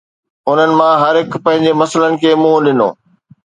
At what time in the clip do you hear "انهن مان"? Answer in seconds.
0.49-0.93